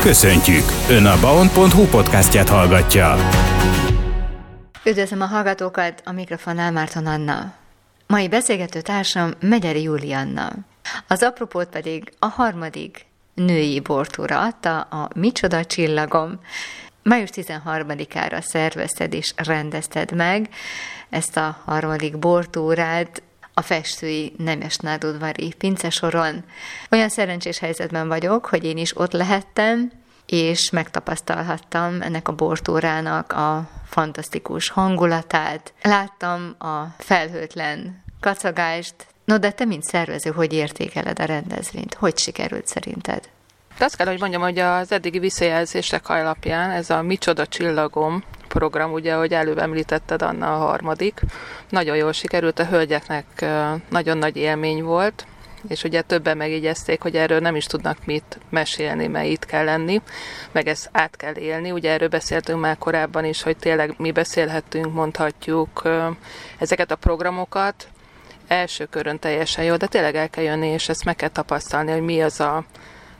[0.00, 0.64] Köszöntjük!
[0.90, 3.16] Ön a baon.hu podcastját hallgatja.
[4.84, 7.52] Üdvözlöm a hallgatókat, a mikrofonnál Márton Anna.
[8.06, 10.50] Mai beszélgető társam Megyeri Julianna.
[11.08, 16.40] Az apropót pedig a harmadik női bortúra adta a Micsoda csillagom.
[17.02, 20.48] Május 13-ára szervezted és rendezted meg
[21.10, 23.22] ezt a harmadik bortúrát
[23.58, 26.44] a festői Nemes Nádudvari pincesoron.
[26.90, 29.90] Olyan szerencsés helyzetben vagyok, hogy én is ott lehettem,
[30.26, 35.72] és megtapasztalhattam ennek a bortórának a fantasztikus hangulatát.
[35.82, 38.94] Láttam a felhőtlen kacagást.
[39.24, 41.94] No, de te, mint szervező, hogy értékeled a rendezvényt?
[41.94, 43.28] Hogy sikerült szerinted?
[43.78, 49.14] Azt kell, hogy mondjam, hogy az eddigi visszajelzések alapján ez a Micsoda csillagom program, ugye,
[49.14, 51.20] ahogy előbb említetted, Anna a harmadik,
[51.68, 53.44] nagyon jól sikerült, a hölgyeknek
[53.88, 55.26] nagyon nagy élmény volt,
[55.68, 60.02] és ugye többen megjegyezték, hogy erről nem is tudnak mit mesélni, mert itt kell lenni,
[60.52, 61.70] meg ezt át kell élni.
[61.70, 65.82] Ugye erről beszéltünk már korábban is, hogy tényleg mi beszélhetünk, mondhatjuk
[66.58, 67.88] ezeket a programokat,
[68.48, 72.02] első körön teljesen jó, de tényleg el kell jönni, és ezt meg kell tapasztalni, hogy
[72.02, 72.64] mi az a,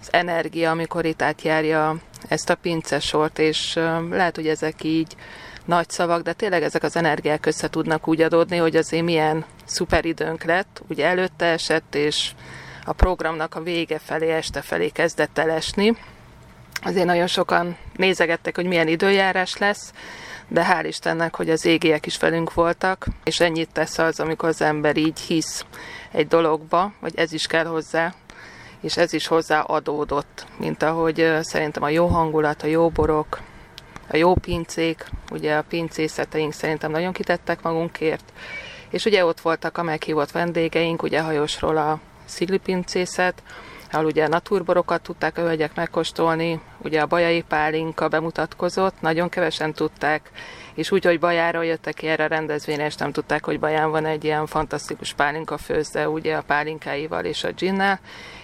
[0.01, 1.97] az energia, amikor itt átjárja
[2.29, 3.75] ezt a pincesort, és
[4.11, 5.17] lehet, hogy ezek így
[5.65, 10.05] nagy szavak, de tényleg ezek az energiák össze tudnak úgy adódni, hogy azért milyen szuper
[10.05, 12.31] időnk lett, ugye előtte esett, és
[12.85, 15.97] a programnak a vége felé, este felé kezdett el esni.
[16.83, 19.93] Azért nagyon sokan nézegettek, hogy milyen időjárás lesz,
[20.49, 24.63] de hál' Istennek, hogy az égiek is velünk voltak, és ennyit tesz az, amikor az
[24.63, 25.65] ember így hisz
[26.13, 28.15] egy dologba, vagy ez is kell hozzá,
[28.81, 33.41] és ez is hozzá adódott, mint ahogy szerintem a jó hangulat, a jó borok,
[34.11, 38.33] a jó pincék, ugye a pincészeteink szerintem nagyon kitettek magunkért,
[38.91, 43.43] és ugye ott voltak a meghívott vendégeink, ugye hajósról a Szigli pincészet,
[43.92, 49.72] ahol ugye a naturborokat tudták a hölgyek megkóstolni, ugye a bajai pálinka bemutatkozott, nagyon kevesen
[49.72, 50.31] tudták,
[50.75, 54.25] és úgy, hogy Bajáról jöttek erre a rendezvényre, és nem tudták, hogy Baján van egy
[54.25, 58.00] ilyen fantasztikus pálinka főzde, ugye a pálinkáival és a ginnel,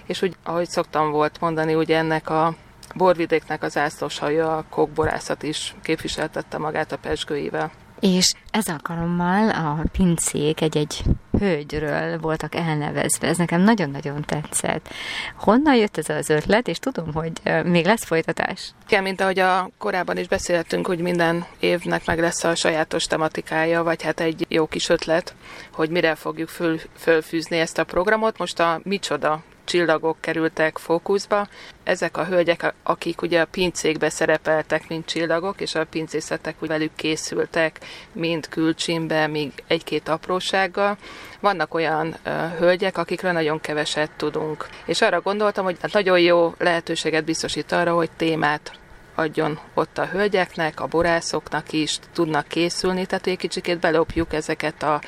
[0.07, 2.55] és úgy, ahogy szoktam volt mondani, ugye ennek a
[2.95, 7.71] borvidéknek az ászlós haja, a kokborászat is képviseltette magát a pesgőivel.
[8.01, 11.03] És ez alkalommal a pincék egy-egy
[11.39, 13.29] hölgyről voltak elnevezve.
[13.29, 14.89] Ez nekem nagyon-nagyon tetszett.
[15.37, 17.33] Honnan jött ez az ötlet, és tudom, hogy
[17.65, 18.71] még lesz folytatás?
[18.87, 23.83] Igen, mint ahogy a korábban is beszéltünk, hogy minden évnek meg lesz a sajátos tematikája,
[23.83, 25.35] vagy hát egy jó kis ötlet,
[25.73, 28.39] hogy mire fogjuk föl, fölfűzni ezt a programot.
[28.39, 31.49] Most a Micsoda csillagok kerültek fókuszba.
[31.83, 36.95] Ezek a hölgyek, akik ugye a pincékbe szerepeltek, mint csillagok, és a pincészetek úgy velük
[36.95, 37.79] készültek,
[38.13, 40.97] mind külcsimbe, még egy-két aprósággal.
[41.41, 44.67] Vannak olyan uh, hölgyek, akikről nagyon keveset tudunk.
[44.85, 48.79] És arra gondoltam, hogy nagyon jó lehetőséget biztosít arra, hogy témát
[49.15, 55.01] adjon ott a hölgyeknek, a borászoknak is, tudnak készülni, tehát egy kicsikét belopjuk ezeket a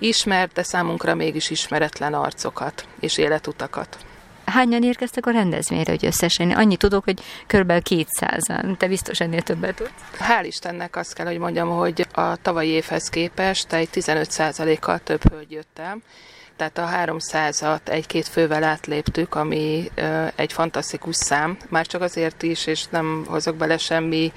[0.00, 3.98] ismert, de számunkra mégis ismeretlen arcokat és életutakat.
[4.44, 6.50] Hányan érkeztek a rendezvényre, hogy összesen?
[6.50, 7.72] Annyit tudok, hogy kb.
[7.72, 8.76] 200-an.
[8.76, 9.90] Te biztos ennél többet tudsz.
[10.18, 15.50] Hál' Istennek azt kell, hogy mondjam, hogy a tavalyi évhez képest egy 15%-kal több hölgy
[15.50, 15.98] jött el.
[16.56, 19.90] Tehát a 300-at egy-két fővel átléptük, ami
[20.34, 24.32] egy fantasztikus szám, már csak azért is, és nem hozok bele semmi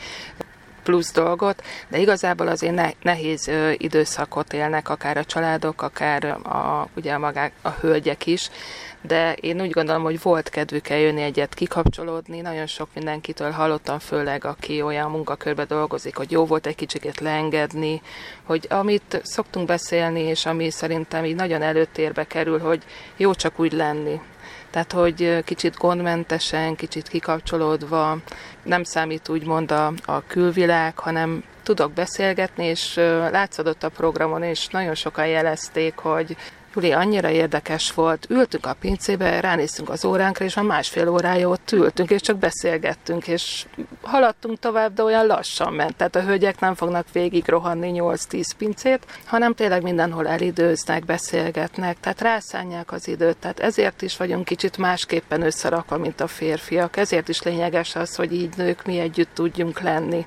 [0.83, 7.53] plusz dolgot, de igazából azért nehéz időszakot élnek akár a családok, akár a, ugye magák,
[7.61, 8.49] a hölgyek is,
[9.01, 14.45] de én úgy gondolom, hogy volt kedvük eljönni egyet kikapcsolódni, nagyon sok mindenkitől hallottam, főleg
[14.45, 18.01] aki olyan munkakörbe dolgozik, hogy jó volt egy kicsit leengedni,
[18.43, 22.83] hogy amit szoktunk beszélni, és ami szerintem így nagyon előtérbe kerül, hogy
[23.17, 24.19] jó csak úgy lenni.
[24.73, 28.17] Tehát, hogy kicsit gondmentesen, kicsit kikapcsolódva,
[28.63, 32.95] nem számít úgymond a, a külvilág, hanem tudok beszélgetni, és
[33.31, 36.35] látszódott a programon, és nagyon sokan jelezték, hogy
[36.75, 38.25] Juli, annyira érdekes volt.
[38.29, 43.27] Ültünk a pincébe, ránéztünk az óránkra, és már másfél órája ott ültünk, és csak beszélgettünk,
[43.27, 43.65] és
[44.01, 45.95] haladtunk tovább, de olyan lassan ment.
[45.95, 52.21] Tehát a hölgyek nem fognak végig rohanni 8-10 pincét, hanem tényleg mindenhol elidőznek, beszélgetnek, tehát
[52.21, 53.37] rászánják az időt.
[53.37, 56.97] Tehát ezért is vagyunk kicsit másképpen összerakva, mint a férfiak.
[56.97, 60.25] Ezért is lényeges az, hogy így nők mi együtt tudjunk lenni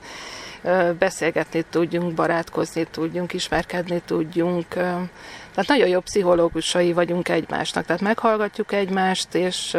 [0.99, 4.69] beszélgetni tudjunk, barátkozni tudjunk, ismerkedni tudjunk.
[4.69, 9.77] Tehát nagyon jó pszichológusai vagyunk egymásnak, tehát meghallgatjuk egymást, és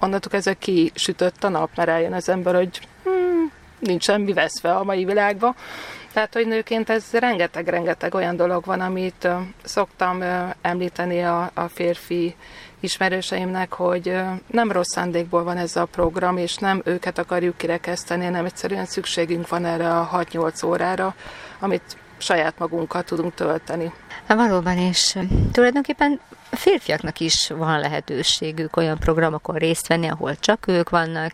[0.00, 4.74] mondatuk ezek ki sütött a nap, mert eljön az ember, hogy hmm, nincs semmi veszve
[4.74, 5.54] a mai világban.
[6.12, 9.28] Tehát, hogy nőként ez rengeteg-rengeteg olyan dolog van, amit
[9.64, 10.22] szoktam
[10.60, 12.34] említeni a, a férfi
[12.80, 14.16] ismerőseimnek, hogy
[14.46, 19.48] nem rossz szándékból van ez a program, és nem őket akarjuk kirekeszteni, hanem egyszerűen szükségünk
[19.48, 21.14] van erre a 6-8 órára,
[21.58, 23.92] amit saját magunkat tudunk tölteni.
[24.26, 25.18] Valóban, és
[25.52, 31.32] tulajdonképpen a férfiaknak is van lehetőségük olyan programokon részt venni, ahol csak ők vannak,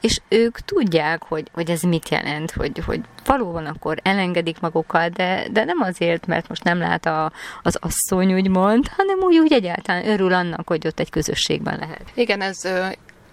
[0.00, 5.46] és ők tudják, hogy, hogy ez mit jelent, hogy, hogy valóban akkor elengedik magukat, de,
[5.50, 7.32] de nem azért, mert most nem lát a,
[7.62, 12.02] az asszony, úgymond, hanem úgy, úgy egyáltalán örül annak, hogy ott egy közösségben lehet.
[12.14, 12.56] Igen, ez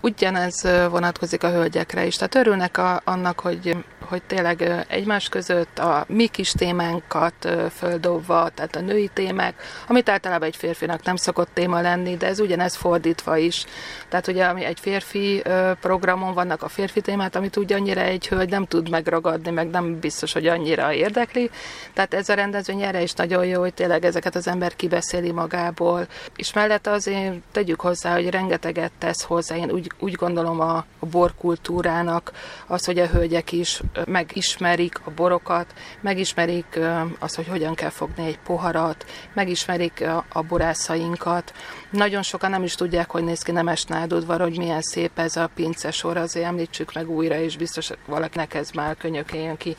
[0.01, 2.15] ugyanez vonatkozik a hölgyekre is.
[2.15, 3.77] Tehát örülnek a, annak, hogy
[4.07, 9.55] hogy tényleg egymás között a mi kis témánkat földobva, tehát a női témák,
[9.88, 13.65] amit általában egy férfinak nem szokott téma lenni, de ez ugyanez fordítva is.
[14.09, 15.44] Tehát ugye ami egy férfi
[15.81, 20.00] programon vannak a férfi témát, amit úgy annyira egy hölgy nem tud megragadni, meg nem
[20.00, 21.49] biztos, hogy annyira érdekli.
[21.94, 26.07] Tehát ez a rendezvény erre is nagyon jó, hogy tényleg ezeket az ember kibeszéli magából.
[26.35, 29.56] És mellette azért tegyük hozzá, hogy rengeteget tesz hozzá.
[29.56, 32.31] Én úgy, úgy gondolom a, a borkultúrának
[32.67, 36.79] az, hogy a hölgyek is megismerik a borokat, megismerik
[37.19, 41.53] azt, hogy hogyan kell fogni egy poharat, megismerik a borászainkat.
[41.89, 45.50] Nagyon sokan nem is tudják, hogy néz ki Nemes Nádudvar, hogy milyen szép ez a
[45.55, 49.75] pince sor, azért említsük meg újra, és biztos valakinek ez már könyökén ki.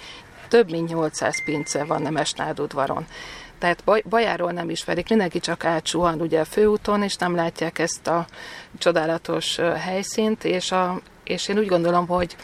[0.49, 3.07] Több mint 800 pince van Nemes Nádudvaron
[3.59, 8.07] tehát baj, bajáról nem ismerik, mindenki csak átsuhan ugye a főúton, és nem látják ezt
[8.07, 8.27] a
[8.79, 12.37] csodálatos helyszínt, és, a, és én úgy gondolom, hogy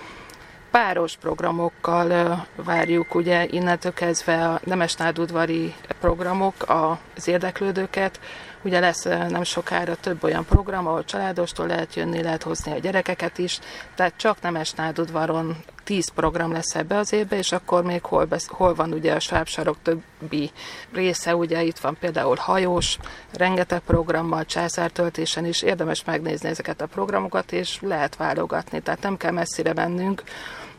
[0.70, 8.20] páros programokkal várjuk ugye innentől kezdve a Nemesnádudvari programok az érdeklődőket.
[8.62, 13.38] Ugye lesz nem sokára több olyan program, ahol családostól lehet jönni, lehet hozni a gyerekeket
[13.38, 13.58] is,
[13.94, 15.56] tehát csak Nemesnádudvaron
[15.90, 19.20] 10 program lesz ebbe az évbe, és akkor még hol, besz, hol van ugye a
[19.20, 20.50] Svábsarok többi
[20.92, 22.98] része, ugye itt van például hajós,
[23.32, 29.30] rengeteg programmal, császártöltésen is, érdemes megnézni ezeket a programokat, és lehet válogatni, tehát nem kell
[29.30, 30.22] messzire mennünk,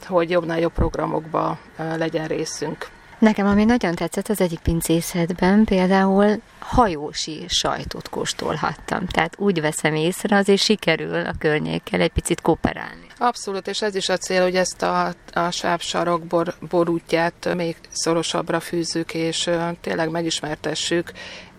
[0.05, 2.89] hogy jobbnál jobb programokba legyen részünk.
[3.21, 9.05] Nekem ami nagyon tetszett az egyik pincészetben, például hajósi sajtot kóstolhattam.
[9.07, 13.05] Tehát úgy veszem észre, azért sikerül a környékkel egy picit kooperálni.
[13.17, 15.81] Abszolút, és ez is a cél, hogy ezt a, a sáv
[16.27, 19.49] bor, borútját még szorosabbra fűzzük, és
[19.81, 21.11] tényleg megismertessük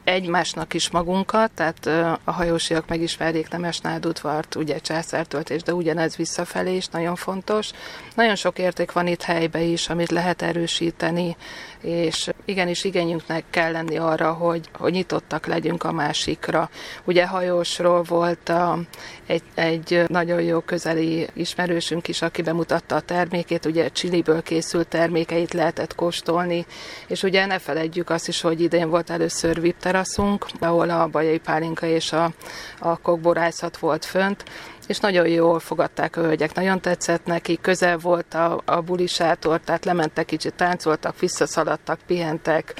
[0.05, 1.87] egymásnak is magunkat, tehát
[2.25, 7.71] a hajósiak megismerjék Nemes Nádudvart, ugye császártöltés, de ugyanez visszafelé is nagyon fontos.
[8.15, 11.37] Nagyon sok érték van itt helybe is, amit lehet erősíteni,
[11.83, 16.71] és igenis igényünknek kell lenni arra, hogy, hogy nyitottak legyünk a másikra.
[17.05, 18.79] Ugye hajósról volt a,
[19.27, 25.53] egy, egy nagyon jó közeli ismerősünk is, aki bemutatta a termékét, ugye Csiliből készült termékeit
[25.53, 26.67] lehetett kóstolni,
[27.07, 31.39] és ugye ne feledjük azt is, hogy idén volt először VIP teraszunk, ahol a bajai
[31.39, 32.33] pálinka és a,
[32.79, 34.45] a kokborászat volt fönt,
[34.93, 39.85] és nagyon jól fogadták a hölgyek, nagyon tetszett neki, közel volt a, a bulisátor, tehát
[39.85, 42.75] lementek kicsit, táncoltak, visszaszaladtak, pihentek,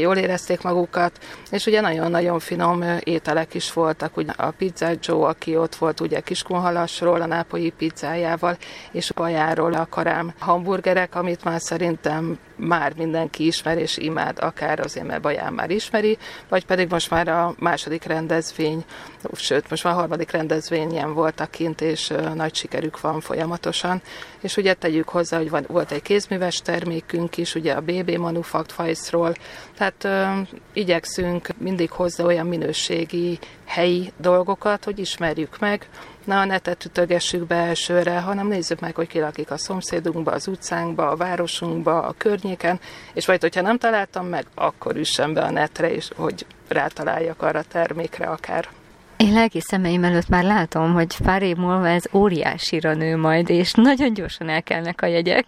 [0.00, 1.18] jól érezték magukat,
[1.50, 6.20] és ugye nagyon-nagyon finom ételek is voltak, ugye a Pizza Joe, aki ott volt ugye
[6.20, 8.56] Kiskunhalasról, a nápolyi pizzájával,
[8.92, 15.06] és bajáról a karám hamburgerek, amit már szerintem már mindenki ismer és imád, akár azért,
[15.06, 16.18] mert Baján már ismeri,
[16.48, 18.84] vagy pedig most már a második rendezvény,
[19.32, 24.02] sőt, most már a harmadik rendezvényen voltak kint, és nagy sikerük van folyamatosan.
[24.40, 28.72] És ugye tegyük hozzá, hogy van, volt egy kézműves termékünk is, ugye a BB Manufact
[28.72, 29.34] Fajszról,
[29.76, 30.40] tehát ö,
[30.72, 35.88] igyekszünk mindig hozzá olyan minőségi helyi dolgokat, hogy ismerjük meg,
[36.24, 40.46] ne a netet ütögessük be elsőre, hanem nézzük meg, hogy ki lakik a szomszédunkba, az
[40.46, 42.80] utcánkba, a városunkba, a környéken,
[43.12, 47.62] és vagy hogyha nem találtam meg, akkor üssem be a netre, és hogy rátaláljak arra
[47.62, 48.68] termékre akár.
[49.18, 53.72] Én lelki szemeim előtt már látom, hogy pár év múlva ez óriásira nő majd, és
[53.72, 55.44] nagyon gyorsan elkelnek a jegyek.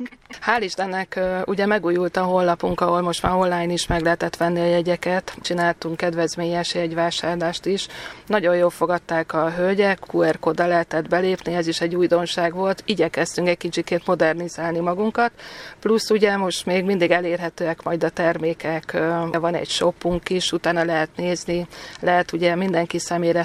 [0.46, 4.64] Hál' Istennek ugye megújult a honlapunk, ahol most már online is meg lehetett venni a
[4.64, 5.34] jegyeket.
[5.40, 7.86] Csináltunk kedvezményes jegyvásárlást is.
[8.26, 12.82] Nagyon jól fogadták a hölgyek, QR kóddal lehetett belépni, ez is egy újdonság volt.
[12.86, 15.32] Igyekeztünk egy kicsikét modernizálni magunkat.
[15.80, 18.92] Plusz ugye most még mindig elérhetőek majd a termékek.
[19.32, 21.66] Van egy shopunk is, utána lehet nézni,
[22.00, 23.44] lehet ugye mindenki személyre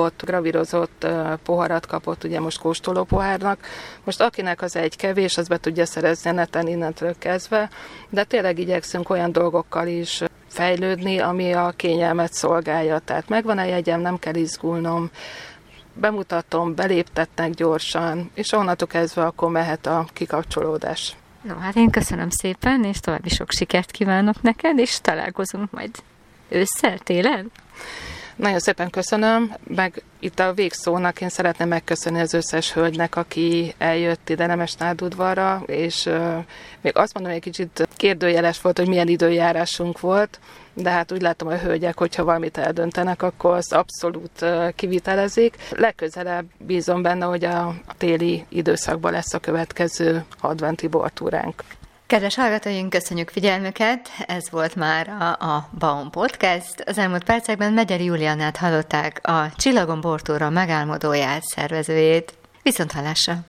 [0.00, 1.06] kapott, gravírozott
[1.44, 3.58] poharat kapott, ugye most kóstoló pohárnak.
[4.04, 7.70] Most akinek az egy kevés, az be tudja szerezni a neten innentől kezdve,
[8.08, 12.98] de tényleg igyekszünk olyan dolgokkal is fejlődni, ami a kényelmet szolgálja.
[12.98, 15.10] Tehát megvan a jegyem, nem kell izgulnom,
[15.94, 21.16] bemutatom, beléptetnek gyorsan, és onnantól kezdve akkor mehet a kikapcsolódás.
[21.42, 25.90] No, hát én köszönöm szépen, és további sok sikert kívánok neked, és találkozunk majd
[26.48, 27.50] ősszel, télen.
[28.40, 34.28] Nagyon szépen köszönöm, meg itt a végszónak én szeretném megköszönni az összes hölgynek, aki eljött
[34.28, 36.44] ide Nemes Nádudvarra, és uh,
[36.80, 40.40] még azt mondom, hogy egy kicsit kérdőjeles volt, hogy milyen időjárásunk volt,
[40.74, 44.44] de hát úgy látom, hogy a hölgyek, hogyha valamit eldöntenek, akkor azt abszolút
[44.74, 45.56] kivitelezik.
[45.70, 51.62] Legközelebb bízom benne, hogy a téli időszakban lesz a következő adventi bortúránk.
[52.10, 54.08] Kedves hallgatóink, köszönjük figyelmüket!
[54.26, 56.80] Ez volt már a, a Baum Podcast.
[56.80, 62.34] Az elmúlt percekben Megyeri Julianát hallották, a Csillagon Bortóra megálmodóját, szervezőjét.
[62.62, 63.49] Viszont hallásra!